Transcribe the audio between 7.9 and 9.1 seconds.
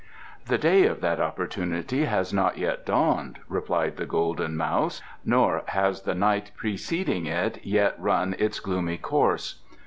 run its gloomy